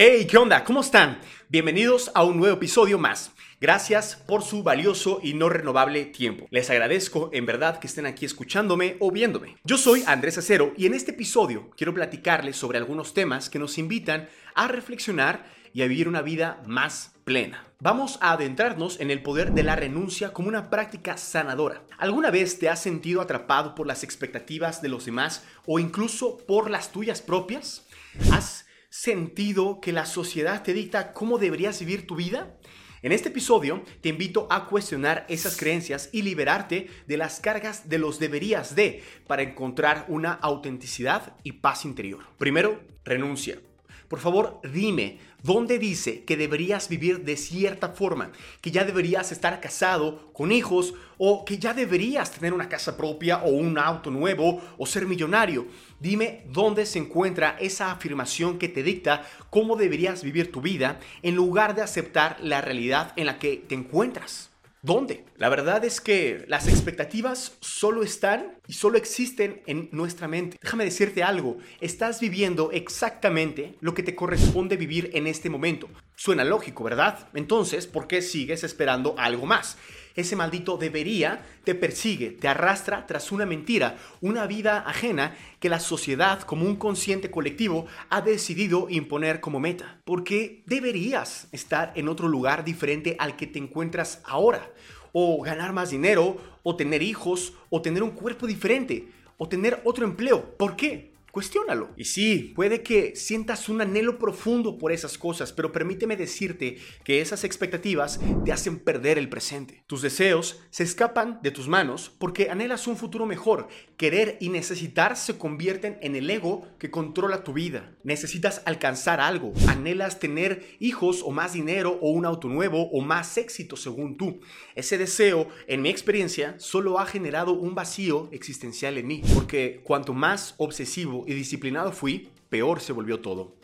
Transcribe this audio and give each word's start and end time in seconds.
Hey, 0.00 0.28
¿qué 0.30 0.36
onda? 0.36 0.62
¿Cómo 0.62 0.82
están? 0.82 1.18
Bienvenidos 1.48 2.12
a 2.14 2.22
un 2.22 2.36
nuevo 2.36 2.54
episodio 2.54 3.00
más. 3.00 3.32
Gracias 3.60 4.14
por 4.14 4.42
su 4.42 4.62
valioso 4.62 5.18
y 5.24 5.34
no 5.34 5.48
renovable 5.48 6.04
tiempo. 6.04 6.46
Les 6.50 6.70
agradezco 6.70 7.30
en 7.32 7.46
verdad 7.46 7.80
que 7.80 7.88
estén 7.88 8.06
aquí 8.06 8.24
escuchándome 8.24 8.96
o 9.00 9.10
viéndome. 9.10 9.56
Yo 9.64 9.76
soy 9.76 10.04
Andrés 10.06 10.38
Acero 10.38 10.72
y 10.76 10.86
en 10.86 10.94
este 10.94 11.10
episodio 11.10 11.70
quiero 11.76 11.92
platicarles 11.94 12.54
sobre 12.54 12.78
algunos 12.78 13.12
temas 13.12 13.50
que 13.50 13.58
nos 13.58 13.76
invitan 13.76 14.28
a 14.54 14.68
reflexionar 14.68 15.44
y 15.72 15.82
a 15.82 15.88
vivir 15.88 16.06
una 16.06 16.22
vida 16.22 16.62
más 16.64 17.10
plena. 17.24 17.66
Vamos 17.80 18.18
a 18.20 18.30
adentrarnos 18.30 19.00
en 19.00 19.10
el 19.10 19.20
poder 19.20 19.50
de 19.50 19.64
la 19.64 19.74
renuncia 19.74 20.32
como 20.32 20.46
una 20.46 20.70
práctica 20.70 21.16
sanadora. 21.16 21.82
¿Alguna 21.98 22.30
vez 22.30 22.60
te 22.60 22.68
has 22.68 22.80
sentido 22.80 23.20
atrapado 23.20 23.74
por 23.74 23.88
las 23.88 24.04
expectativas 24.04 24.80
de 24.80 24.90
los 24.90 25.06
demás 25.06 25.42
o 25.66 25.80
incluso 25.80 26.38
por 26.46 26.70
las 26.70 26.92
tuyas 26.92 27.20
propias? 27.20 27.84
¿Has 28.30 28.67
sentido 28.90 29.80
que 29.80 29.92
la 29.92 30.06
sociedad 30.06 30.62
te 30.62 30.72
dicta 30.72 31.12
cómo 31.12 31.38
deberías 31.38 31.80
vivir 31.80 32.06
tu 32.06 32.16
vida? 32.16 32.56
En 33.00 33.12
este 33.12 33.28
episodio 33.28 33.84
te 34.00 34.08
invito 34.08 34.48
a 34.50 34.66
cuestionar 34.66 35.24
esas 35.28 35.56
creencias 35.56 36.08
y 36.12 36.22
liberarte 36.22 36.88
de 37.06 37.16
las 37.16 37.38
cargas 37.38 37.88
de 37.88 37.98
los 37.98 38.18
deberías 38.18 38.74
de 38.74 39.04
para 39.26 39.42
encontrar 39.42 40.06
una 40.08 40.32
autenticidad 40.32 41.36
y 41.44 41.52
paz 41.52 41.84
interior. 41.84 42.24
Primero, 42.38 42.80
renuncia. 43.04 43.60
Por 44.08 44.18
favor, 44.18 44.60
dime, 44.72 45.18
¿dónde 45.42 45.78
dice 45.78 46.24
que 46.24 46.36
deberías 46.36 46.88
vivir 46.88 47.24
de 47.24 47.36
cierta 47.36 47.90
forma? 47.90 48.32
Que 48.60 48.70
ya 48.70 48.84
deberías 48.84 49.32
estar 49.32 49.60
casado, 49.60 50.32
con 50.32 50.52
hijos, 50.52 50.94
o 51.18 51.44
que 51.44 51.58
ya 51.58 51.74
deberías 51.74 52.30
tener 52.30 52.52
una 52.54 52.68
casa 52.68 52.96
propia 52.96 53.38
o 53.38 53.50
un 53.50 53.78
auto 53.78 54.10
nuevo 54.10 54.60
o 54.78 54.86
ser 54.86 55.06
millonario. 55.06 55.66
Dime 56.00 56.44
dónde 56.50 56.86
se 56.86 56.98
encuentra 56.98 57.56
esa 57.60 57.90
afirmación 57.90 58.58
que 58.58 58.68
te 58.68 58.82
dicta 58.82 59.24
cómo 59.50 59.76
deberías 59.76 60.22
vivir 60.22 60.52
tu 60.52 60.60
vida 60.60 61.00
en 61.22 61.34
lugar 61.34 61.74
de 61.74 61.82
aceptar 61.82 62.36
la 62.40 62.60
realidad 62.60 63.12
en 63.16 63.26
la 63.26 63.38
que 63.38 63.56
te 63.56 63.74
encuentras. 63.74 64.47
¿Dónde? 64.82 65.24
La 65.36 65.48
verdad 65.48 65.84
es 65.84 66.00
que 66.00 66.44
las 66.46 66.68
expectativas 66.68 67.56
solo 67.60 68.04
están 68.04 68.60
y 68.68 68.74
solo 68.74 68.96
existen 68.96 69.60
en 69.66 69.88
nuestra 69.90 70.28
mente. 70.28 70.56
Déjame 70.62 70.84
decirte 70.84 71.24
algo, 71.24 71.58
estás 71.80 72.20
viviendo 72.20 72.70
exactamente 72.70 73.74
lo 73.80 73.92
que 73.94 74.04
te 74.04 74.14
corresponde 74.14 74.76
vivir 74.76 75.10
en 75.14 75.26
este 75.26 75.50
momento. 75.50 75.88
Suena 76.14 76.44
lógico, 76.44 76.84
¿verdad? 76.84 77.28
Entonces, 77.34 77.88
¿por 77.88 78.06
qué 78.06 78.22
sigues 78.22 78.62
esperando 78.62 79.16
algo 79.18 79.46
más? 79.46 79.78
Ese 80.20 80.36
maldito 80.36 80.76
debería 80.76 81.44
te 81.64 81.74
persigue, 81.74 82.30
te 82.30 82.48
arrastra 82.48 83.06
tras 83.06 83.30
una 83.30 83.46
mentira, 83.46 83.98
una 84.20 84.46
vida 84.46 84.82
ajena 84.86 85.36
que 85.60 85.68
la 85.68 85.80
sociedad 85.80 86.40
como 86.42 86.66
un 86.66 86.76
consciente 86.76 87.30
colectivo 87.30 87.86
ha 88.10 88.20
decidido 88.20 88.88
imponer 88.90 89.40
como 89.40 89.60
meta. 89.60 90.00
Porque 90.04 90.62
deberías 90.66 91.48
estar 91.52 91.92
en 91.94 92.08
otro 92.08 92.26
lugar 92.26 92.64
diferente 92.64 93.16
al 93.18 93.36
que 93.36 93.46
te 93.46 93.58
encuentras 93.58 94.20
ahora, 94.24 94.72
o 95.12 95.40
ganar 95.42 95.72
más 95.72 95.90
dinero, 95.90 96.36
o 96.62 96.74
tener 96.74 97.02
hijos, 97.02 97.52
o 97.70 97.80
tener 97.80 98.02
un 98.02 98.10
cuerpo 98.10 98.46
diferente, 98.46 99.08
o 99.36 99.48
tener 99.48 99.80
otro 99.84 100.04
empleo. 100.04 100.56
¿Por 100.56 100.74
qué? 100.74 101.12
Cuestiónalo. 101.32 101.90
Y 101.96 102.04
sí, 102.04 102.52
puede 102.54 102.82
que 102.82 103.14
sientas 103.14 103.68
un 103.68 103.80
anhelo 103.80 104.18
profundo 104.18 104.78
por 104.78 104.92
esas 104.92 105.18
cosas, 105.18 105.52
pero 105.52 105.72
permíteme 105.72 106.16
decirte 106.16 106.78
que 107.04 107.20
esas 107.20 107.44
expectativas 107.44 108.18
te 108.44 108.52
hacen 108.52 108.78
perder 108.78 109.18
el 109.18 109.28
presente. 109.28 109.84
Tus 109.86 110.02
deseos 110.02 110.60
se 110.70 110.84
escapan 110.84 111.40
de 111.42 111.50
tus 111.50 111.68
manos 111.68 112.10
porque 112.18 112.50
anhelas 112.50 112.86
un 112.86 112.96
futuro 112.96 113.26
mejor. 113.26 113.68
Querer 113.96 114.38
y 114.40 114.48
necesitar 114.48 115.16
se 115.16 115.36
convierten 115.36 115.98
en 116.00 116.16
el 116.16 116.30
ego 116.30 116.66
que 116.78 116.90
controla 116.90 117.44
tu 117.44 117.52
vida. 117.52 117.96
Necesitas 118.04 118.62
alcanzar 118.64 119.20
algo. 119.20 119.52
Anhelas 119.68 120.20
tener 120.20 120.76
hijos 120.80 121.22
o 121.22 121.30
más 121.30 121.52
dinero 121.52 121.98
o 122.00 122.10
un 122.10 122.24
auto 122.24 122.48
nuevo 122.48 122.88
o 122.90 123.00
más 123.00 123.36
éxito 123.36 123.76
según 123.76 124.16
tú. 124.16 124.40
Ese 124.74 124.98
deseo, 124.98 125.48
en 125.66 125.82
mi 125.82 125.88
experiencia, 125.88 126.54
solo 126.58 126.98
ha 126.98 127.06
generado 127.06 127.52
un 127.52 127.74
vacío 127.74 128.28
existencial 128.32 128.98
en 128.98 129.06
mí, 129.06 129.22
porque 129.34 129.80
cuanto 129.84 130.14
más 130.14 130.54
obsesivo 130.58 131.17
y 131.26 131.34
disciplinado 131.34 131.92
fui, 131.92 132.28
peor 132.48 132.80
se 132.80 132.92
volvió 132.92 133.20
todo. 133.20 133.54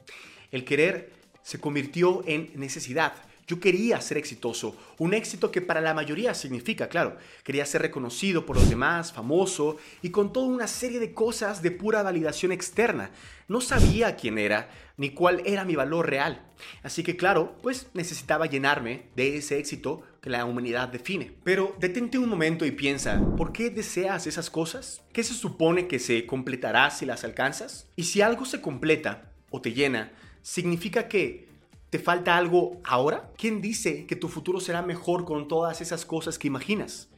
El 0.50 0.64
querer 0.64 1.12
se 1.42 1.60
convirtió 1.60 2.22
en 2.26 2.50
necesidad. 2.54 3.14
Yo 3.46 3.60
quería 3.60 4.00
ser 4.00 4.16
exitoso, 4.16 4.74
un 4.96 5.12
éxito 5.12 5.50
que 5.50 5.60
para 5.60 5.82
la 5.82 5.92
mayoría 5.92 6.32
significa, 6.32 6.88
claro, 6.88 7.18
quería 7.42 7.66
ser 7.66 7.82
reconocido 7.82 8.46
por 8.46 8.56
los 8.56 8.70
demás, 8.70 9.12
famoso 9.12 9.76
y 10.00 10.08
con 10.08 10.32
toda 10.32 10.46
una 10.46 10.66
serie 10.66 10.98
de 10.98 11.12
cosas 11.12 11.60
de 11.60 11.70
pura 11.70 12.02
validación 12.02 12.52
externa. 12.52 13.10
No 13.46 13.60
sabía 13.60 14.16
quién 14.16 14.38
era 14.38 14.70
ni 14.96 15.10
cuál 15.10 15.42
era 15.44 15.66
mi 15.66 15.76
valor 15.76 16.08
real. 16.08 16.42
Así 16.82 17.02
que 17.02 17.16
claro, 17.16 17.54
pues 17.62 17.88
necesitaba 17.92 18.46
llenarme 18.46 19.08
de 19.14 19.36
ese 19.36 19.58
éxito 19.58 20.02
que 20.24 20.30
la 20.30 20.46
humanidad 20.46 20.88
define. 20.88 21.32
Pero 21.44 21.76
detente 21.78 22.16
un 22.16 22.30
momento 22.30 22.64
y 22.64 22.70
piensa, 22.70 23.20
¿por 23.36 23.52
qué 23.52 23.68
deseas 23.68 24.26
esas 24.26 24.48
cosas? 24.48 25.02
¿Qué 25.12 25.22
se 25.22 25.34
supone 25.34 25.86
que 25.86 25.98
se 25.98 26.24
completará 26.24 26.90
si 26.90 27.04
las 27.04 27.24
alcanzas? 27.24 27.90
Y 27.94 28.04
si 28.04 28.22
algo 28.22 28.46
se 28.46 28.62
completa 28.62 29.34
o 29.50 29.60
te 29.60 29.74
llena, 29.74 30.12
significa 30.40 31.08
que 31.08 31.52
¿Te 31.90 32.00
falta 32.00 32.36
algo 32.36 32.80
ahora? 32.82 33.30
¿Quién 33.36 33.60
dice 33.60 34.04
que 34.06 34.16
tu 34.16 34.28
futuro 34.28 34.58
será 34.58 34.82
mejor 34.82 35.24
con 35.24 35.46
todas 35.46 35.80
esas 35.80 36.04
cosas 36.04 36.40
que 36.40 36.48
imaginas? 36.48 37.08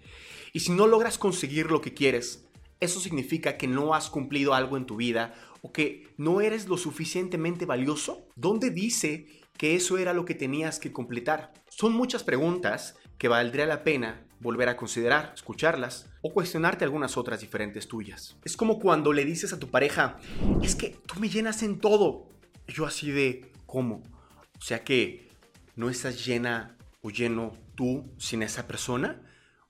Y 0.53 0.61
si 0.61 0.73
no 0.73 0.87
logras 0.87 1.17
conseguir 1.17 1.71
lo 1.71 1.81
que 1.81 1.95
quieres, 1.95 2.45
eso 2.79 3.01
significa 3.01 3.57
que 3.57 3.69
no 3.69 3.95
has 3.95 4.11
cumplido 4.11 4.53
algo 4.53 4.77
en 4.77 4.85
tu 4.85 4.97
vida 4.97 5.35
o 5.63 5.73
que 5.73 6.09
no 6.19 6.43
eres 6.43 6.69
lo 6.69 6.77
suficientemente 6.77 7.65
valioso. 7.65 8.27
¿Dónde 8.35 8.69
dice 8.69 9.29
que 9.57 9.75
eso 9.75 9.99
era 9.99 10.13
lo 10.13 10.25
que 10.25 10.35
tenías 10.35 10.79
que 10.79 10.93
completar? 10.93 11.53
Son 11.69 11.93
muchas 11.93 12.25
preguntas 12.25 12.97
que 13.19 13.29
valdría 13.29 13.67
la 13.67 13.83
pena 13.83 14.27
volver 14.41 14.69
a 14.69 14.77
considerar, 14.77 15.33
escucharlas 15.35 16.11
o 16.21 16.33
cuestionarte 16.33 16.85
algunas 16.85 17.17
otras 17.17 17.41
diferentes 17.41 17.89
tuyas. 17.89 18.37
Es 18.45 18.57
como 18.57 18.79
cuando 18.79 19.13
le 19.13 19.25
dices 19.25 19.53
a 19.53 19.59
tu 19.59 19.69
pareja, 19.69 20.19
es 20.63 20.75
que 20.77 20.99
tú 21.07 21.19
me 21.21 21.29
llenas 21.29 21.63
en 21.63 21.79
todo. 21.79 22.29
yo 22.69 22.87
así 22.87 23.11
de, 23.11 23.53
¿cómo? 23.65 24.03
O 24.59 24.63
sea 24.63 24.85
que 24.85 25.29
no 25.75 25.89
estás 25.91 26.25
llena 26.25 26.77
o 27.03 27.11
lleno 27.11 27.57
tú 27.75 28.13
sin 28.19 28.43
esa 28.43 28.67
persona. 28.67 29.23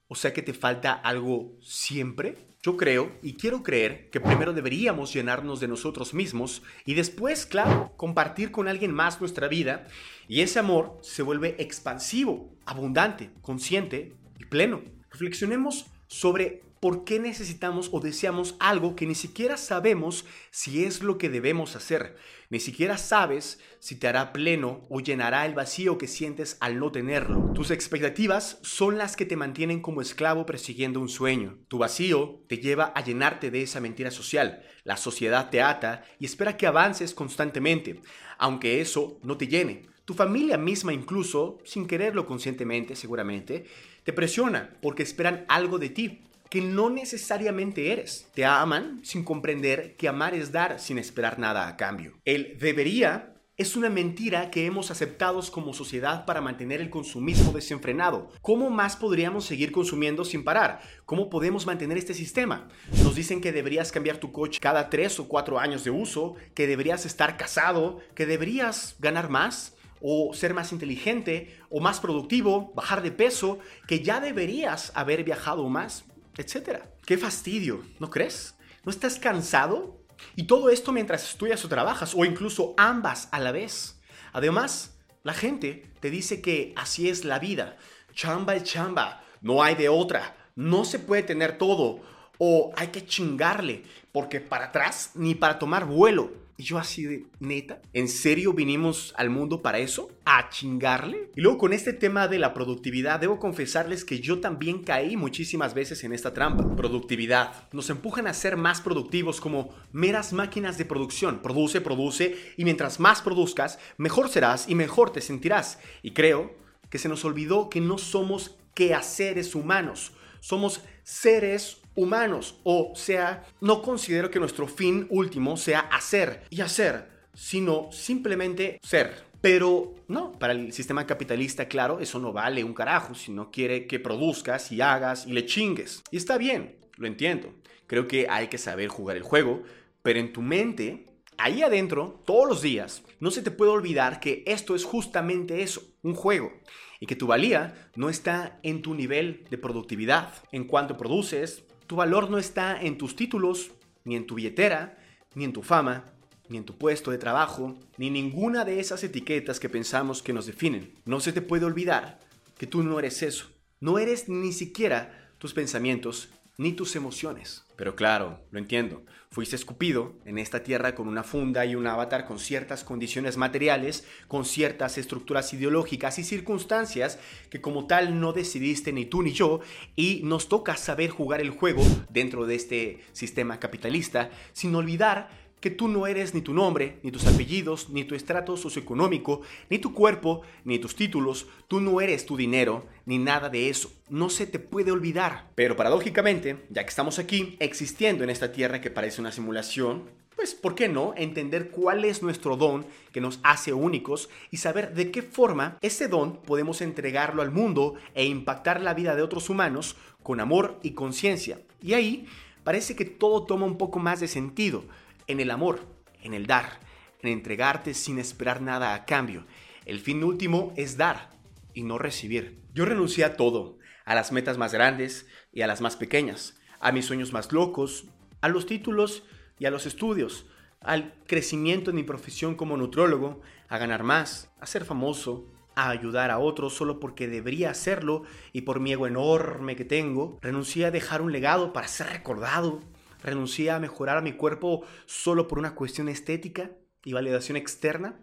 O 0.07 0.15
sea 0.15 0.33
que 0.33 0.41
te 0.41 0.53
falta 0.53 0.93
algo 0.93 1.57
siempre. 1.61 2.37
Yo 2.61 2.75
creo 2.75 3.11
y 3.21 3.33
quiero 3.33 3.63
creer 3.63 4.09
que 4.09 4.19
primero 4.19 4.53
deberíamos 4.53 5.13
llenarnos 5.13 5.59
de 5.59 5.67
nosotros 5.67 6.13
mismos 6.13 6.63
y 6.85 6.95
después, 6.95 7.45
claro, 7.45 7.93
compartir 7.97 8.51
con 8.51 8.67
alguien 8.67 8.91
más 8.91 9.19
nuestra 9.19 9.47
vida 9.47 9.87
y 10.27 10.41
ese 10.41 10.59
amor 10.59 10.97
se 11.01 11.23
vuelve 11.23 11.55
expansivo, 11.59 12.53
abundante, 12.65 13.31
consciente 13.41 14.13
y 14.39 14.45
pleno. 14.45 14.81
Reflexionemos 15.11 15.85
sobre 16.07 16.63
por 16.79 17.03
qué 17.03 17.19
necesitamos 17.19 17.89
o 17.91 17.99
deseamos 17.99 18.55
algo 18.59 18.95
que 18.95 19.05
ni 19.05 19.15
siquiera 19.15 19.57
sabemos 19.57 20.25
si 20.51 20.83
es 20.83 21.01
lo 21.01 21.17
que 21.17 21.29
debemos 21.29 21.75
hacer. 21.75 22.15
Ni 22.49 22.59
siquiera 22.59 22.97
sabes 22.97 23.59
si 23.79 23.95
te 23.95 24.07
hará 24.07 24.31
pleno 24.31 24.85
o 24.89 25.01
llenará 25.01 25.45
el 25.45 25.53
vacío 25.53 25.97
que 25.97 26.07
sientes 26.07 26.57
al 26.61 26.79
no 26.79 26.91
tenerlo. 26.91 27.51
Tus 27.53 27.71
expectativas 27.71 28.59
son 28.61 28.97
las 28.97 29.15
que 29.15 29.25
te 29.25 29.35
mantienen 29.35 29.81
como 29.81 30.01
esclavo 30.01 30.45
persiguiendo 30.45 31.01
un 31.01 31.09
sueño. 31.09 31.57
Tu 31.67 31.77
vacío 31.77 32.43
te 32.47 32.59
lleva 32.59 32.93
a 32.95 33.03
llenarte 33.03 33.51
de 33.51 33.63
esa 33.63 33.81
mentira 33.81 34.11
social. 34.11 34.63
La 34.83 34.95
sociedad 34.95 35.49
te 35.49 35.61
ata 35.61 36.05
y 36.19 36.25
espera 36.25 36.55
que 36.55 36.67
avances 36.67 37.13
constantemente, 37.13 38.01
aunque 38.37 38.79
eso 38.79 39.19
no 39.23 39.35
te 39.37 39.47
llene. 39.47 39.87
Tu 40.05 40.13
familia 40.13 40.57
misma 40.57 40.93
incluso, 40.93 41.57
sin 41.65 41.85
quererlo 41.85 42.25
conscientemente 42.25 42.95
seguramente, 42.95 43.65
te 44.05 44.13
presiona 44.13 44.77
porque 44.81 45.03
esperan 45.03 45.43
algo 45.49 45.79
de 45.79 45.89
ti 45.89 46.26
que 46.49 46.61
no 46.61 46.89
necesariamente 46.89 47.91
eres. 47.91 48.27
Te 48.33 48.45
aman 48.45 49.01
sin 49.03 49.23
comprender 49.23 49.95
que 49.97 50.07
amar 50.07 50.33
es 50.33 50.51
dar 50.51 50.79
sin 50.79 50.97
esperar 50.97 51.39
nada 51.39 51.67
a 51.67 51.77
cambio. 51.77 52.13
El 52.25 52.57
debería 52.59 53.33
es 53.57 53.75
una 53.75 53.89
mentira 53.89 54.51
que 54.51 54.67
hemos 54.67 54.91
aceptado 54.91 55.41
como 55.51 55.73
sociedad 55.73 56.25
para 56.25 56.41
mantener 56.41 56.79
el 56.79 56.91
consumismo 56.91 57.51
desenfrenado. 57.51 58.29
¿Cómo 58.43 58.69
más 58.69 58.95
podríamos 58.95 59.45
seguir 59.45 59.71
consumiendo 59.71 60.23
sin 60.25 60.43
parar? 60.43 60.79
¿Cómo 61.05 61.27
podemos 61.31 61.65
mantener 61.65 61.97
este 61.97 62.13
sistema? 62.13 62.67
Nos 63.03 63.15
dicen 63.15 63.41
que 63.41 63.51
deberías 63.51 63.91
cambiar 63.91 64.17
tu 64.17 64.31
coche 64.31 64.59
cada 64.61 64.91
tres 64.91 65.19
o 65.19 65.27
cuatro 65.27 65.57
años 65.57 65.83
de 65.83 65.89
uso, 65.89 66.35
que 66.53 66.67
deberías 66.67 67.07
estar 67.07 67.35
casado, 67.35 67.97
que 68.13 68.27
deberías 68.27 68.95
ganar 68.99 69.27
más 69.31 69.75
o 70.01 70.35
ser 70.35 70.53
más 70.53 70.71
inteligente 70.71 71.57
o 71.71 71.79
más 71.79 71.99
productivo, 71.99 72.71
bajar 72.75 73.01
de 73.01 73.11
peso, 73.11 73.57
que 73.87 74.03
ya 74.03 74.19
deberías 74.19 74.91
haber 74.93 75.23
viajado 75.23 75.67
más 75.67 76.05
etcétera. 76.37 76.89
Qué 77.05 77.17
fastidio, 77.17 77.83
¿no 77.99 78.09
crees? 78.09 78.55
¿No 78.83 78.91
estás 78.91 79.19
cansado? 79.19 79.97
Y 80.35 80.43
todo 80.43 80.69
esto 80.69 80.91
mientras 80.91 81.29
estudias 81.29 81.63
o 81.65 81.69
trabajas, 81.69 82.13
o 82.15 82.25
incluso 82.25 82.73
ambas 82.77 83.29
a 83.31 83.39
la 83.39 83.51
vez. 83.51 83.99
Además, 84.33 84.97
la 85.23 85.33
gente 85.33 85.91
te 85.99 86.09
dice 86.09 86.41
que 86.41 86.73
así 86.75 87.09
es 87.09 87.25
la 87.25 87.39
vida. 87.39 87.77
Chamba 88.13 88.55
y 88.55 88.61
chamba, 88.61 89.23
no 89.41 89.63
hay 89.63 89.75
de 89.75 89.89
otra. 89.89 90.35
No 90.55 90.85
se 90.85 90.99
puede 90.99 91.23
tener 91.23 91.57
todo. 91.57 91.99
O 92.39 92.71
hay 92.75 92.87
que 92.87 93.05
chingarle, 93.05 93.83
porque 94.11 94.39
para 94.39 94.65
atrás 94.65 95.11
ni 95.15 95.35
para 95.35 95.59
tomar 95.59 95.85
vuelo. 95.85 96.31
Y 96.59 96.63
yo 96.63 96.79
así 96.79 97.03
de, 97.03 97.27
neta, 97.39 97.83
¿en 97.93 98.07
serio 98.07 98.51
vinimos 98.51 99.13
al 99.15 99.29
mundo 99.29 99.61
para 99.61 99.77
eso? 99.77 100.09
¿A 100.25 100.49
chingarle? 100.49 101.29
Y 101.35 101.41
luego 101.41 101.59
con 101.59 101.71
este 101.71 101.93
tema 101.93 102.27
de 102.27 102.39
la 102.39 102.55
productividad, 102.55 103.19
debo 103.19 103.37
confesarles 103.37 104.03
que 104.03 104.21
yo 104.21 104.39
también 104.39 104.81
caí 104.81 105.15
muchísimas 105.17 105.75
veces 105.75 106.03
en 106.03 106.13
esta 106.13 106.33
trampa. 106.33 106.75
Productividad. 106.75 107.71
Nos 107.73 107.91
empujan 107.91 108.25
a 108.25 108.33
ser 108.33 108.57
más 108.57 108.81
productivos 108.81 109.39
como 109.39 109.69
meras 109.91 110.33
máquinas 110.33 110.79
de 110.79 110.85
producción. 110.85 111.43
Produce, 111.43 111.79
produce 111.79 112.35
y 112.57 112.63
mientras 112.63 112.99
más 112.99 113.21
produzcas, 113.21 113.77
mejor 113.97 114.27
serás 114.27 114.67
y 114.67 114.73
mejor 114.73 115.11
te 115.11 115.21
sentirás. 115.21 115.77
Y 116.01 116.11
creo 116.11 116.55
que 116.89 116.97
se 116.97 117.07
nos 117.07 117.23
olvidó 117.23 117.69
que 117.69 117.81
no 117.81 117.99
somos 117.99 118.55
quehaceres 118.73 119.53
humanos. 119.53 120.11
Somos 120.39 120.81
seres 121.03 121.81
humanos. 121.97 122.59
O 122.63 122.93
sea, 122.95 123.43
no 123.59 123.81
considero 123.81 124.31
que 124.31 124.39
nuestro 124.39 124.67
fin 124.67 125.05
último 125.09 125.57
sea 125.57 125.81
hacer 125.81 126.45
y 126.49 126.61
hacer, 126.61 127.09
sino 127.33 127.91
simplemente 127.91 128.79
ser. 128.81 129.27
Pero 129.41 129.95
no, 130.07 130.39
para 130.39 130.53
el 130.53 130.71
sistema 130.71 131.05
capitalista, 131.05 131.67
claro, 131.67 131.99
eso 131.99 132.19
no 132.19 132.31
vale 132.31 132.63
un 132.63 132.73
carajo 132.73 133.13
si 133.13 133.31
no 133.31 133.51
quiere 133.51 133.85
que 133.85 133.99
produzcas 133.99 134.71
y 134.71 134.81
hagas 134.81 135.27
y 135.27 135.33
le 135.33 135.45
chingues. 135.45 136.01
Y 136.09 136.17
está 136.17 136.37
bien, 136.37 136.77
lo 136.95 137.07
entiendo. 137.07 137.53
Creo 137.85 138.07
que 138.07 138.27
hay 138.29 138.47
que 138.47 138.57
saber 138.57 138.87
jugar 138.87 139.17
el 139.17 139.23
juego, 139.23 139.63
pero 140.01 140.19
en 140.19 140.33
tu 140.33 140.41
mente, 140.41 141.05
ahí 141.37 141.61
adentro, 141.61 142.21
todos 142.25 142.47
los 142.47 142.61
días, 142.61 143.03
no 143.19 143.31
se 143.31 143.41
te 143.41 143.51
puede 143.51 143.71
olvidar 143.71 144.19
que 144.19 144.43
esto 144.47 144.75
es 144.75 144.83
justamente 144.83 145.61
eso, 145.61 145.81
un 146.01 146.15
juego 146.15 146.51
y 146.99 147.05
que 147.05 147.15
tu 147.15 147.27
valía 147.27 147.89
no 147.95 148.09
está 148.09 148.59
en 148.63 148.81
tu 148.81 148.95
nivel 148.95 149.45
de 149.49 149.57
productividad. 149.57 150.33
En 150.51 150.65
cuanto 150.65 150.97
produces, 150.97 151.63
tu 151.87 151.95
valor 151.95 152.29
no 152.29 152.37
está 152.37 152.79
en 152.79 152.97
tus 152.97 153.15
títulos, 153.15 153.71
ni 154.03 154.15
en 154.15 154.27
tu 154.27 154.35
billetera, 154.35 154.97
ni 155.35 155.45
en 155.45 155.53
tu 155.53 155.63
fama, 155.63 156.05
ni 156.49 156.57
en 156.57 156.65
tu 156.65 156.77
puesto 156.77 157.11
de 157.11 157.17
trabajo, 157.17 157.77
ni 157.97 158.09
ninguna 158.09 158.65
de 158.65 158.79
esas 158.79 159.03
etiquetas 159.03 159.59
que 159.59 159.69
pensamos 159.69 160.21
que 160.21 160.33
nos 160.33 160.45
definen. 160.45 160.93
No 161.05 161.19
se 161.19 161.33
te 161.33 161.41
puede 161.41 161.65
olvidar 161.65 162.19
que 162.57 162.67
tú 162.67 162.83
no 162.83 162.99
eres 162.99 163.23
eso. 163.23 163.47
No 163.79 163.99
eres 163.99 164.29
ni 164.29 164.53
siquiera 164.53 165.31
tus 165.37 165.53
pensamientos 165.53 166.29
ni 166.57 166.71
tus 166.71 166.95
emociones. 166.95 167.63
Pero 167.75 167.95
claro, 167.95 168.39
lo 168.51 168.57
entiendo. 168.57 169.03
Fuiste 169.29 169.55
escupido 169.55 170.15
en 170.25 170.39
esta 170.39 170.63
tierra 170.63 170.95
con 170.95 171.07
una 171.07 171.23
funda 171.23 171.65
y 171.65 171.75
un 171.75 171.85
avatar 171.85 172.25
con 172.25 172.39
ciertas 172.39 172.83
condiciones 172.83 173.37
materiales, 173.37 174.07
con 174.27 174.45
ciertas 174.45 174.97
estructuras 174.97 175.53
ideológicas 175.53 176.17
y 176.17 176.23
circunstancias 176.23 177.19
que 177.51 177.61
como 177.61 177.85
tal 177.85 178.19
no 178.19 178.33
decidiste 178.33 178.91
ni 178.93 179.05
tú 179.05 179.21
ni 179.21 179.33
yo 179.33 179.59
y 179.95 180.21
nos 180.23 180.49
toca 180.49 180.75
saber 180.75 181.11
jugar 181.11 181.41
el 181.41 181.51
juego 181.51 181.83
dentro 182.09 182.47
de 182.47 182.55
este 182.55 183.03
sistema 183.11 183.59
capitalista 183.59 184.31
sin 184.53 184.73
olvidar 184.73 185.46
que 185.59 185.71
tú 185.71 185.87
no 185.87 186.05
eres 186.05 186.33
ni 186.33 186.41
tu 186.41 186.53
nombre, 186.53 186.99
ni 187.03 187.11
tus 187.11 187.25
apellidos, 187.25 187.89
ni 187.89 188.03
tu 188.03 188.15
estrato 188.15 188.57
socioeconómico, 188.57 189.41
ni 189.69 189.79
tu 189.79 189.93
cuerpo, 189.93 190.41
ni 190.63 190.77
tus 190.79 190.95
títulos, 190.95 191.47
tú 191.67 191.81
no 191.81 191.99
eres 191.99 192.25
tu 192.25 192.37
dinero, 192.37 192.85
ni 193.05 193.17
nada 193.17 193.49
de 193.49 193.69
eso. 193.69 193.91
No 194.09 194.29
se 194.29 194.45
te 194.45 194.59
puede 194.59 194.91
olvidar. 194.91 195.49
Pero 195.55 195.75
paradójicamente, 195.75 196.65
ya 196.69 196.83
que 196.83 196.89
estamos 196.89 197.17
aquí, 197.19 197.55
existiendo 197.59 198.23
en 198.23 198.29
esta 198.29 198.51
tierra 198.51 198.81
que 198.81 198.91
parece 198.91 199.19
una 199.21 199.31
simulación, 199.31 200.03
pues, 200.35 200.53
¿por 200.53 200.75
qué 200.75 200.87
no 200.87 201.15
entender 201.17 201.71
cuál 201.71 202.05
es 202.05 202.21
nuestro 202.21 202.57
don 202.57 202.85
que 203.11 203.21
nos 203.21 203.39
hace 203.41 203.73
únicos 203.73 204.29
y 204.51 204.57
saber 204.57 204.93
de 204.93 205.09
qué 205.09 205.23
forma 205.23 205.79
ese 205.81 206.07
don 206.07 206.37
podemos 206.43 206.81
entregarlo 206.81 207.41
al 207.41 207.49
mundo 207.49 207.95
e 208.13 208.25
impactar 208.25 208.79
la 208.81 208.93
vida 208.93 209.15
de 209.15 209.23
otros 209.23 209.49
humanos 209.49 209.97
con 210.21 210.39
amor 210.39 210.79
y 210.83 210.91
conciencia? 210.91 211.59
Y 211.81 211.93
ahí 211.93 212.27
parece 212.63 212.95
que 212.95 213.05
todo 213.05 213.45
toma 213.45 213.65
un 213.65 213.79
poco 213.79 213.97
más 213.97 214.19
de 214.19 214.27
sentido 214.27 214.83
en 215.27 215.39
el 215.39 215.51
amor, 215.51 215.81
en 216.21 216.33
el 216.33 216.47
dar, 216.47 216.79
en 217.21 217.29
entregarte 217.29 217.93
sin 217.93 218.19
esperar 218.19 218.61
nada 218.61 218.93
a 218.93 219.05
cambio. 219.05 219.45
El 219.85 219.99
fin 219.99 220.23
último 220.23 220.73
es 220.75 220.97
dar 220.97 221.29
y 221.73 221.83
no 221.83 221.97
recibir. 221.97 222.61
Yo 222.73 222.85
renuncié 222.85 223.23
a 223.25 223.37
todo, 223.37 223.77
a 224.05 224.15
las 224.15 224.31
metas 224.31 224.57
más 224.57 224.73
grandes 224.73 225.27
y 225.51 225.61
a 225.61 225.67
las 225.67 225.81
más 225.81 225.95
pequeñas, 225.95 226.59
a 226.79 226.91
mis 226.91 227.05
sueños 227.05 227.33
más 227.33 227.51
locos, 227.51 228.05
a 228.41 228.49
los 228.49 228.65
títulos 228.65 229.23
y 229.59 229.65
a 229.65 229.71
los 229.71 229.85
estudios, 229.85 230.45
al 230.81 231.13
crecimiento 231.25 231.89
en 231.89 231.95
mi 231.95 232.03
profesión 232.03 232.55
como 232.55 232.77
nutrólogo, 232.77 233.41
a 233.67 233.77
ganar 233.77 234.03
más, 234.03 234.51
a 234.59 234.65
ser 234.65 234.85
famoso, 234.85 235.51
a 235.75 235.89
ayudar 235.89 236.31
a 236.31 236.39
otros 236.39 236.73
solo 236.73 236.99
porque 236.99 237.27
debería 237.27 237.69
hacerlo 237.69 238.23
y 238.53 238.61
por 238.61 238.79
mi 238.79 238.93
ego 238.93 239.07
enorme 239.07 239.75
que 239.75 239.85
tengo, 239.85 240.39
renuncié 240.41 240.85
a 240.85 240.91
dejar 240.91 241.21
un 241.21 241.31
legado 241.31 241.73
para 241.73 241.87
ser 241.87 242.07
recordado, 242.07 242.81
renuncié 243.23 243.71
a 243.71 243.79
mejorar 243.79 244.21
mi 244.21 244.33
cuerpo 244.33 244.83
solo 245.05 245.47
por 245.47 245.59
una 245.59 245.75
cuestión 245.75 246.09
estética 246.09 246.71
y 247.03 247.13
validación 247.13 247.57
externa. 247.57 248.19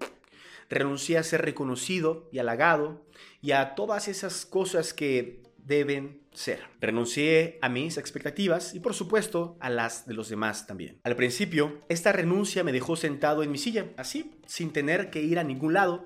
Renuncié 0.70 1.18
a 1.18 1.22
ser 1.22 1.42
reconocido 1.42 2.28
y 2.32 2.38
halagado 2.38 3.04
y 3.40 3.52
a 3.52 3.74
todas 3.74 4.08
esas 4.08 4.46
cosas 4.46 4.94
que 4.94 5.42
deben 5.58 6.20
ser. 6.32 6.60
Renuncié 6.80 7.58
a 7.62 7.68
mis 7.68 7.96
expectativas 7.96 8.74
y 8.74 8.80
por 8.80 8.94
supuesto 8.94 9.56
a 9.60 9.70
las 9.70 10.06
de 10.06 10.14
los 10.14 10.28
demás 10.28 10.66
también. 10.66 11.00
Al 11.04 11.16
principio, 11.16 11.80
esta 11.88 12.12
renuncia 12.12 12.64
me 12.64 12.72
dejó 12.72 12.96
sentado 12.96 13.42
en 13.42 13.50
mi 13.50 13.58
silla, 13.58 13.86
así, 13.96 14.34
sin 14.46 14.72
tener 14.72 15.10
que 15.10 15.22
ir 15.22 15.38
a 15.38 15.44
ningún 15.44 15.74
lado. 15.74 16.04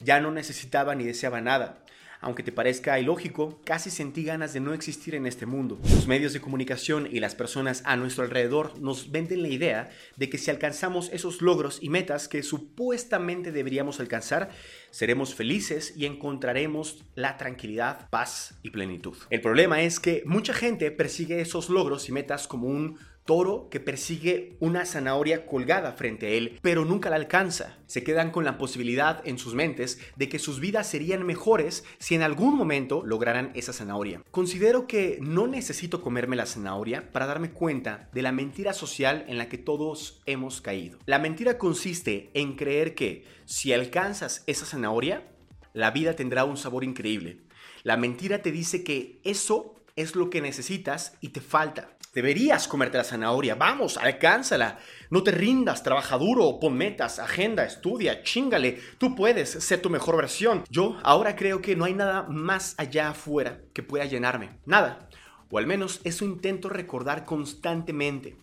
Ya 0.00 0.20
no 0.20 0.30
necesitaba 0.30 0.94
ni 0.94 1.04
deseaba 1.04 1.40
nada. 1.40 1.84
Aunque 2.20 2.42
te 2.42 2.52
parezca 2.52 2.98
ilógico, 2.98 3.60
casi 3.64 3.90
sentí 3.90 4.24
ganas 4.24 4.52
de 4.52 4.60
no 4.60 4.74
existir 4.74 5.14
en 5.14 5.26
este 5.26 5.46
mundo. 5.46 5.78
Los 5.82 6.06
medios 6.06 6.32
de 6.32 6.40
comunicación 6.40 7.08
y 7.10 7.20
las 7.20 7.34
personas 7.34 7.82
a 7.84 7.96
nuestro 7.96 8.24
alrededor 8.24 8.78
nos 8.80 9.12
venden 9.12 9.42
la 9.42 9.48
idea 9.48 9.90
de 10.16 10.28
que 10.28 10.38
si 10.38 10.50
alcanzamos 10.50 11.10
esos 11.12 11.42
logros 11.42 11.78
y 11.80 11.90
metas 11.90 12.28
que 12.28 12.42
supuestamente 12.42 13.52
deberíamos 13.52 14.00
alcanzar, 14.00 14.50
seremos 14.90 15.34
felices 15.34 15.94
y 15.96 16.06
encontraremos 16.06 17.04
la 17.14 17.36
tranquilidad, 17.36 18.08
paz 18.10 18.58
y 18.62 18.70
plenitud. 18.70 19.16
El 19.30 19.40
problema 19.40 19.82
es 19.82 20.00
que 20.00 20.22
mucha 20.26 20.54
gente 20.54 20.90
persigue 20.90 21.40
esos 21.40 21.68
logros 21.68 22.08
y 22.08 22.12
metas 22.12 22.48
como 22.48 22.66
un 22.66 22.98
toro 23.28 23.68
que 23.68 23.78
persigue 23.78 24.56
una 24.58 24.86
zanahoria 24.86 25.44
colgada 25.44 25.92
frente 25.92 26.24
a 26.24 26.30
él, 26.30 26.58
pero 26.62 26.86
nunca 26.86 27.10
la 27.10 27.16
alcanza. 27.16 27.76
Se 27.86 28.02
quedan 28.02 28.30
con 28.30 28.46
la 28.46 28.56
posibilidad 28.56 29.20
en 29.28 29.38
sus 29.38 29.54
mentes 29.54 30.00
de 30.16 30.30
que 30.30 30.38
sus 30.38 30.60
vidas 30.60 30.88
serían 30.88 31.26
mejores 31.26 31.84
si 31.98 32.14
en 32.14 32.22
algún 32.22 32.56
momento 32.56 33.02
lograran 33.04 33.50
esa 33.54 33.74
zanahoria. 33.74 34.22
Considero 34.30 34.86
que 34.86 35.18
no 35.20 35.46
necesito 35.46 36.00
comerme 36.00 36.36
la 36.36 36.46
zanahoria 36.46 37.12
para 37.12 37.26
darme 37.26 37.50
cuenta 37.50 38.08
de 38.14 38.22
la 38.22 38.32
mentira 38.32 38.72
social 38.72 39.26
en 39.28 39.36
la 39.36 39.50
que 39.50 39.58
todos 39.58 40.22
hemos 40.24 40.62
caído. 40.62 40.98
La 41.04 41.18
mentira 41.18 41.58
consiste 41.58 42.30
en 42.32 42.56
creer 42.56 42.94
que 42.94 43.26
si 43.44 43.74
alcanzas 43.74 44.42
esa 44.46 44.64
zanahoria, 44.64 45.28
la 45.74 45.90
vida 45.90 46.16
tendrá 46.16 46.46
un 46.46 46.56
sabor 46.56 46.82
increíble. 46.82 47.42
La 47.82 47.98
mentira 47.98 48.40
te 48.40 48.52
dice 48.52 48.84
que 48.84 49.20
eso 49.22 49.77
es 50.00 50.14
lo 50.14 50.30
que 50.30 50.40
necesitas 50.40 51.14
y 51.20 51.30
te 51.30 51.40
falta. 51.40 51.98
Deberías 52.14 52.68
comerte 52.68 52.96
la 52.96 53.04
zanahoria. 53.04 53.54
Vamos, 53.54 53.96
alcánzala. 53.96 54.78
No 55.10 55.22
te 55.22 55.30
rindas, 55.30 55.82
trabaja 55.82 56.16
duro, 56.16 56.58
pon 56.60 56.76
metas, 56.76 57.18
agenda, 57.18 57.64
estudia, 57.64 58.22
chingale. 58.22 58.80
Tú 58.98 59.14
puedes 59.14 59.50
ser 59.50 59.82
tu 59.82 59.90
mejor 59.90 60.16
versión. 60.16 60.64
Yo 60.70 60.96
ahora 61.02 61.36
creo 61.36 61.60
que 61.60 61.76
no 61.76 61.84
hay 61.84 61.94
nada 61.94 62.24
más 62.24 62.74
allá 62.78 63.10
afuera 63.10 63.60
que 63.74 63.82
pueda 63.82 64.04
llenarme. 64.04 64.50
Nada. 64.64 65.08
O 65.50 65.58
al 65.58 65.66
menos 65.66 66.00
eso 66.04 66.24
intento 66.24 66.68
recordar 66.68 67.24
constantemente. 67.24 68.36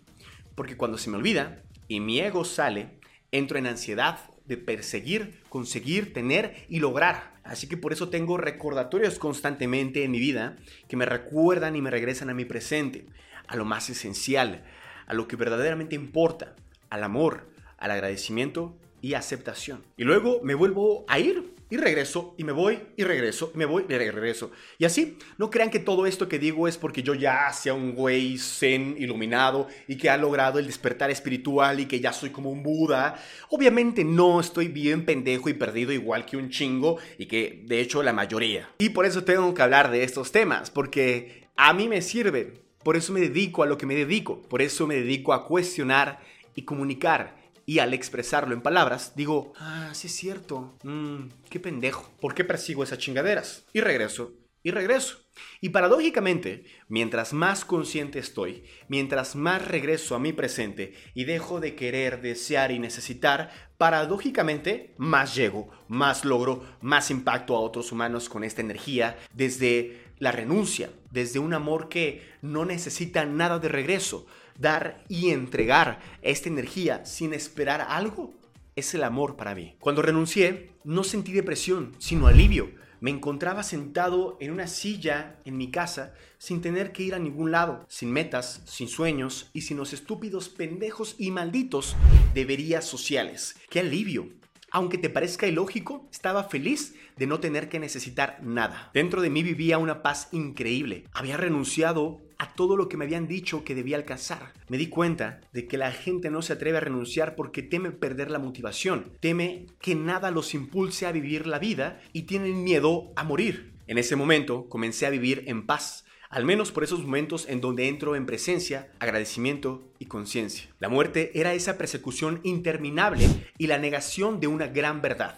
Porque 0.55 0.77
cuando 0.77 0.97
se 0.97 1.09
me 1.09 1.17
olvida 1.17 1.63
y 1.88 2.00
mi 2.00 2.19
ego 2.19 2.45
sale, 2.45 3.00
entro 3.31 3.57
en 3.57 3.67
ansiedad 3.67 4.19
de 4.47 4.57
perseguir, 4.57 5.41
conseguir, 5.49 6.13
tener 6.13 6.65
y 6.69 6.79
lograr. 6.79 7.33
Así 7.43 7.67
que 7.67 7.77
por 7.77 7.93
eso 7.93 8.09
tengo 8.09 8.37
recordatorios 8.37 9.19
constantemente 9.19 10.03
en 10.03 10.11
mi 10.11 10.19
vida 10.19 10.57
que 10.87 10.97
me 10.97 11.05
recuerdan 11.05 11.75
y 11.75 11.81
me 11.81 11.91
regresan 11.91 12.29
a 12.29 12.33
mi 12.33 12.45
presente 12.45 13.05
a 13.47 13.55
lo 13.55 13.65
más 13.65 13.89
esencial, 13.89 14.63
a 15.07 15.13
lo 15.13 15.27
que 15.27 15.35
verdaderamente 15.35 15.95
importa, 15.95 16.55
al 16.89 17.03
amor, 17.03 17.49
al 17.77 17.91
agradecimiento 17.91 18.75
y 19.01 19.13
aceptación. 19.13 19.83
Y 19.97 20.03
luego 20.03 20.41
me 20.43 20.55
vuelvo 20.55 21.05
a 21.07 21.19
ir 21.19 21.54
y 21.69 21.77
regreso 21.77 22.36
y 22.38 22.43
me 22.43 22.51
voy 22.51 22.79
y 22.95 23.03
regreso 23.03 23.51
y 23.53 23.57
me 23.57 23.65
voy 23.65 23.86
y 23.89 23.93
regreso. 23.93 24.51
Y 24.77 24.86
así, 24.86 25.17
no 25.38 25.50
crean 25.50 25.69
que 25.69 25.79
todo 25.79 26.05
esto 26.05 26.27
que 26.27 26.39
digo 26.39 26.67
es 26.67 26.77
porque 26.77 27.03
yo 27.03 27.13
ya 27.13 27.51
sea 27.53 27.74
un 27.74 27.93
güey 27.93 28.38
zen 28.38 28.95
iluminado 28.98 29.67
y 29.88 29.98
que 29.98 30.10
ha 30.10 30.17
logrado 30.17 30.60
el 30.60 30.67
despertar 30.67 31.12
espiritual 31.12 31.79
y 31.79 31.86
que 31.86 32.00
ya 32.00 32.13
soy 32.13 32.29
como 32.29 32.50
un 32.50 32.63
Buda. 32.63 33.19
Obviamente 33.50 34.03
no 34.03 34.39
estoy 34.39 34.67
bien 34.67 35.05
pendejo 35.05 35.50
y 35.50 35.53
perdido 35.53 35.91
igual 35.91 36.25
que 36.25 36.38
un 36.38 36.50
chingo 36.50 36.98
y 37.17 37.25
que 37.25 37.63
de 37.65 37.79
hecho 37.79 38.03
la 38.03 38.13
mayoría. 38.13 38.69
Y 38.79 38.89
por 38.89 39.05
eso 39.05 39.24
tengo 39.24 39.53
que 39.53 39.62
hablar 39.62 39.91
de 39.91 40.03
estos 40.03 40.31
temas, 40.31 40.72
porque 40.72 41.48
a 41.55 41.74
mí 41.74 41.88
me 41.88 42.01
sirve 42.01 42.65
por 42.86 42.95
eso 42.95 43.13
me 43.13 43.19
dedico 43.19 43.63
a 43.63 43.65
lo 43.65 43.79
que 43.79 43.88
me 43.88 43.95
dedico, 43.95 44.43
por 44.43 44.62
eso 44.62 44.86
me 44.86 44.93
dedico 44.93 45.34
a 45.34 45.48
cuestionar 45.48 46.19
y 46.53 46.65
comunicar. 46.65 47.36
Y 47.65 47.79
al 47.79 47.93
expresarlo 47.93 48.53
en 48.53 48.62
palabras, 48.62 49.13
digo, 49.15 49.53
ah, 49.57 49.89
sí 49.93 50.07
es 50.07 50.15
cierto, 50.15 50.77
mmm, 50.84 51.27
qué 51.50 51.60
pendejo, 51.60 52.10
¿por 52.22 52.36
qué 52.36 52.43
persigo 52.43 52.84
esas 52.84 53.00
chingaderas? 53.00 53.65
Y 53.74 53.81
regreso 53.81 54.34
y 54.65 54.72
regreso. 54.72 55.19
Y 55.62 55.69
paradójicamente, 55.69 56.65
mientras 56.88 57.34
más 57.34 57.65
consciente 57.65 58.17
estoy, 58.17 58.63
mientras 58.88 59.36
más 59.36 59.63
regreso 59.67 60.15
a 60.15 60.19
mi 60.19 60.34
presente 60.34 60.95
y 61.13 61.25
dejo 61.25 61.60
de 61.60 61.75
querer, 61.75 62.19
desear 62.19 62.72
y 62.72 62.79
necesitar, 62.79 63.51
paradójicamente 63.77 64.95
más 64.98 65.36
llego, 65.36 65.69
más 65.88 66.25
logro, 66.25 66.65
más 66.81 67.12
impacto 67.12 67.55
a 67.55 67.60
otros 67.60 67.91
humanos 67.91 68.27
con 68.27 68.43
esta 68.43 68.62
energía 68.62 69.19
desde 69.34 70.01
la 70.17 70.31
renuncia, 70.31 70.89
desde 71.12 71.38
un 71.38 71.53
amor 71.53 71.88
que 71.88 72.27
no 72.41 72.65
necesita 72.65 73.24
nada 73.24 73.60
de 73.60 73.69
regreso. 73.69 74.25
Dar 74.57 75.03
y 75.09 75.29
entregar 75.29 76.00
esta 76.21 76.50
energía 76.50 77.05
sin 77.05 77.33
esperar 77.33 77.85
algo 77.88 78.33
es 78.75 78.93
el 78.93 79.03
amor 79.03 79.35
para 79.35 79.55
mí. 79.55 79.75
Cuando 79.79 80.01
renuncié, 80.01 80.71
no 80.83 81.03
sentí 81.03 81.31
depresión, 81.31 81.93
sino 82.00 82.27
alivio 82.27 82.69
me 83.05 83.12
encontraba 83.12 83.62
sentado 83.62 84.38
en 84.39 84.51
una 84.51 84.67
silla 84.67 85.39
en 85.45 85.57
mi 85.57 85.69
casa 85.69 86.15
sin 86.38 86.62
tener 86.62 86.91
que 86.91 87.03
ir 87.03 87.13
a 87.13 87.19
ningún 87.19 87.51
lado, 87.51 87.85
sin 87.88 88.12
metas, 88.12 88.63
sin 88.65 88.88
sueños 88.88 89.51
y 89.53 89.62
sin 89.62 89.77
los 89.77 89.93
estúpidos 89.93 90.50
pendejos 90.50 91.15
y 91.19 91.29
malditos 91.29 91.95
deberías 92.33 92.85
sociales. 92.85 93.57
¡Qué 93.69 93.81
alivio! 93.81 94.29
Aunque 94.71 94.97
te 94.97 95.12
parezca 95.12 95.47
ilógico, 95.47 96.07
estaba 96.12 96.45
feliz 96.45 96.95
de 97.17 97.27
no 97.27 97.39
tener 97.39 97.69
que 97.69 97.79
necesitar 97.79 98.39
nada. 98.41 98.91
Dentro 98.93 99.22
de 99.22 99.29
mí 99.29 99.43
vivía 99.43 99.77
una 99.77 100.01
paz 100.01 100.29
increíble. 100.31 101.05
Había 101.13 101.38
renunciado 101.38 102.22
a 102.38 102.53
todo 102.53 102.75
lo 102.75 102.89
que 102.89 102.98
me 102.98 103.05
habían 103.05 103.27
dicho 103.27 103.63
que 103.63 103.75
debía 103.75 103.98
alcanzar. 103.98 104.53
Me 104.67 104.77
di 104.77 104.88
cuenta 104.88 105.41
de 105.53 105.67
que 105.67 105.77
la 105.77 105.91
gente 105.91 106.29
no 106.29 106.41
se 106.41 106.53
atreve 106.53 106.77
a 106.77 106.81
renunciar 106.81 107.36
porque 107.36 107.63
teme 107.63 107.91
perder 107.91 108.31
la 108.31 108.39
motivación, 108.39 109.12
teme 109.19 109.67
que 109.79 109.95
nada 109.95 110.31
los 110.31 110.53
impulse 110.53 111.05
a 111.05 111.12
vivir 111.12 111.48
la 111.48 111.60
vida 111.60 112.01
y 112.13 112.24
tienen 112.24 112.63
miedo 112.63 113.12
a 113.15 113.24
morir. 113.24 113.74
En 113.88 113.98
ese 113.98 114.15
momento 114.15 114.67
comencé 114.67 115.05
a 115.05 115.12
vivir 115.12 115.43
en 115.48 115.65
paz, 115.65 116.05
al 116.29 116.43
menos 116.43 116.72
por 116.72 116.84
esos 116.84 117.03
momentos 117.03 117.45
en 117.48 117.62
donde 117.62 117.88
entro 117.88 118.15
en 118.15 118.25
presencia, 118.25 118.91
agradecimiento 119.00 119.93
y 120.00 120.05
conciencia. 120.05 120.69
La 120.79 120.89
muerte 120.89 121.31
era 121.39 121.53
esa 121.53 121.77
persecución 121.77 122.41
interminable 122.43 123.27
y 123.57 123.67
la 123.67 123.77
negación 123.77 124.39
de 124.39 124.48
una 124.48 124.67
gran 124.67 125.01
verdad. 125.01 125.38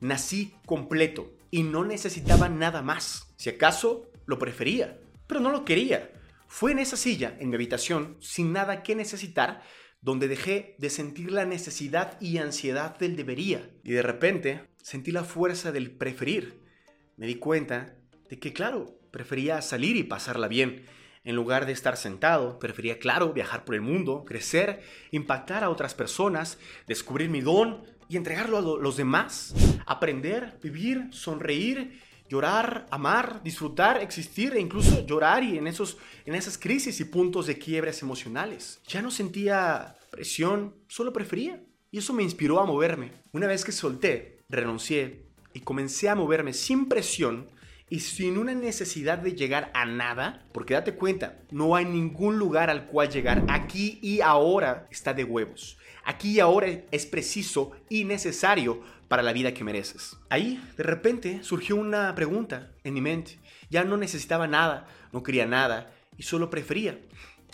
Nací 0.00 0.54
completo 0.66 1.32
y 1.50 1.62
no 1.62 1.84
necesitaba 1.84 2.48
nada 2.48 2.82
más. 2.82 3.32
Si 3.36 3.48
acaso, 3.50 4.10
lo 4.26 4.38
prefería, 4.38 4.98
pero 5.26 5.40
no 5.40 5.50
lo 5.50 5.64
quería. 5.64 6.10
Fue 6.48 6.72
en 6.72 6.78
esa 6.78 6.96
silla, 6.96 7.36
en 7.40 7.48
mi 7.48 7.56
habitación, 7.56 8.16
sin 8.20 8.52
nada 8.52 8.82
que 8.82 8.94
necesitar, 8.94 9.62
donde 10.00 10.28
dejé 10.28 10.76
de 10.78 10.90
sentir 10.90 11.32
la 11.32 11.46
necesidad 11.46 12.20
y 12.20 12.38
ansiedad 12.38 12.98
del 12.98 13.16
debería. 13.16 13.70
Y 13.82 13.92
de 13.92 14.02
repente 14.02 14.68
sentí 14.82 15.12
la 15.12 15.24
fuerza 15.24 15.72
del 15.72 15.90
preferir. 15.90 16.60
Me 17.16 17.26
di 17.26 17.36
cuenta 17.36 17.96
de 18.28 18.38
que, 18.38 18.52
claro, 18.52 18.98
prefería 19.10 19.62
salir 19.62 19.96
y 19.96 20.02
pasarla 20.02 20.48
bien. 20.48 20.84
En 21.24 21.36
lugar 21.36 21.64
de 21.64 21.72
estar 21.72 21.96
sentado, 21.96 22.58
prefería, 22.58 22.98
claro, 22.98 23.32
viajar 23.32 23.64
por 23.64 23.74
el 23.74 23.80
mundo, 23.80 24.24
crecer, 24.26 24.82
impactar 25.10 25.64
a 25.64 25.70
otras 25.70 25.94
personas, 25.94 26.58
descubrir 26.86 27.30
mi 27.30 27.40
don 27.40 27.82
y 28.08 28.16
entregarlo 28.16 28.58
a 28.58 28.82
los 28.82 28.96
demás. 28.96 29.54
Aprender, 29.86 30.58
vivir, 30.62 31.08
sonreír 31.10 32.00
llorar, 32.28 32.86
amar, 32.90 33.42
disfrutar, 33.42 34.00
existir 34.02 34.54
e 34.54 34.60
incluso 34.60 35.06
llorar 35.06 35.44
y 35.44 35.58
en, 35.58 35.66
esos, 35.66 35.98
en 36.24 36.34
esas 36.34 36.58
crisis 36.58 36.98
y 37.00 37.04
puntos 37.04 37.46
de 37.46 37.58
quiebres 37.58 38.02
emocionales. 38.02 38.80
Ya 38.88 39.02
no 39.02 39.10
sentía 39.10 39.96
presión, 40.10 40.74
solo 40.88 41.12
prefería. 41.12 41.62
Y 41.90 41.98
eso 41.98 42.12
me 42.12 42.24
inspiró 42.24 42.58
a 42.60 42.66
moverme. 42.66 43.12
Una 43.32 43.46
vez 43.46 43.64
que 43.64 43.70
solté, 43.70 44.40
renuncié 44.48 45.26
y 45.52 45.60
comencé 45.60 46.08
a 46.08 46.16
moverme 46.16 46.52
sin 46.52 46.88
presión 46.88 47.48
y 47.90 48.00
sin 48.00 48.38
una 48.38 48.54
necesidad 48.54 49.18
de 49.18 49.34
llegar 49.34 49.70
a 49.74 49.84
nada, 49.84 50.44
porque 50.52 50.74
date 50.74 50.94
cuenta, 50.94 51.38
no 51.50 51.76
hay 51.76 51.84
ningún 51.84 52.38
lugar 52.38 52.70
al 52.70 52.86
cual 52.86 53.10
llegar. 53.10 53.44
Aquí 53.48 53.98
y 54.02 54.20
ahora 54.20 54.88
está 54.90 55.12
de 55.12 55.24
huevos. 55.24 55.78
Aquí 56.04 56.32
y 56.32 56.40
ahora 56.40 56.68
es 56.90 57.06
preciso 57.06 57.72
y 57.88 58.04
necesario 58.04 58.82
para 59.08 59.22
la 59.22 59.32
vida 59.32 59.54
que 59.54 59.64
mereces. 59.64 60.16
Ahí, 60.28 60.62
de 60.76 60.82
repente, 60.82 61.42
surgió 61.42 61.76
una 61.76 62.14
pregunta 62.14 62.72
en 62.84 62.94
mi 62.94 63.00
mente. 63.00 63.38
Ya 63.70 63.84
no 63.84 63.96
necesitaba 63.96 64.46
nada, 64.46 64.86
no 65.12 65.22
quería 65.22 65.46
nada 65.46 65.92
y 66.16 66.22
solo 66.22 66.50
prefería. 66.50 66.98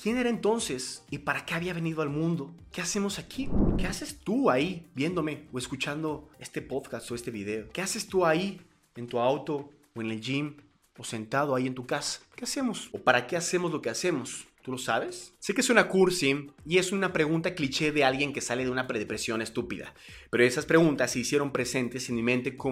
¿Quién 0.00 0.16
era 0.16 0.30
entonces 0.30 1.04
y 1.10 1.18
para 1.18 1.44
qué 1.44 1.54
había 1.54 1.74
venido 1.74 2.00
al 2.00 2.08
mundo? 2.08 2.54
¿Qué 2.72 2.80
hacemos 2.80 3.18
aquí? 3.18 3.50
¿Qué 3.76 3.86
haces 3.86 4.18
tú 4.18 4.48
ahí 4.48 4.86
viéndome 4.94 5.48
o 5.52 5.58
escuchando 5.58 6.30
este 6.38 6.62
podcast 6.62 7.10
o 7.10 7.14
este 7.14 7.30
video? 7.30 7.68
¿Qué 7.70 7.82
haces 7.82 8.08
tú 8.08 8.24
ahí 8.24 8.62
en 8.96 9.06
tu 9.06 9.18
auto 9.18 9.70
o 9.94 10.00
en 10.00 10.10
el 10.10 10.20
gym 10.20 10.56
o 10.98 11.04
sentado 11.04 11.54
ahí 11.54 11.66
en 11.66 11.74
tu 11.74 11.86
casa? 11.86 12.20
¿Qué 12.36 12.44
hacemos? 12.44 12.90
¿O 12.92 12.98
para 12.98 13.26
qué 13.26 13.36
hacemos 13.36 13.72
lo 13.72 13.80
que 13.80 13.90
hacemos? 13.90 14.46
¿Tú 14.62 14.72
lo 14.72 14.78
sabes? 14.78 15.32
Sé 15.38 15.54
que 15.54 15.62
es 15.62 15.70
una 15.70 15.88
cursi 15.88 16.48
y 16.66 16.76
es 16.76 16.92
una 16.92 17.14
pregunta 17.14 17.54
cliché 17.54 17.92
de 17.92 18.04
alguien 18.04 18.34
que 18.34 18.42
sale 18.42 18.64
de 18.64 18.70
una 18.70 18.86
predepresión 18.86 19.40
estúpida, 19.40 19.94
pero 20.30 20.44
esas 20.44 20.66
preguntas 20.66 21.12
se 21.12 21.20
hicieron 21.20 21.50
presentes 21.50 22.10
en 22.10 22.16
mi 22.16 22.22
mente 22.22 22.58
como 22.58 22.68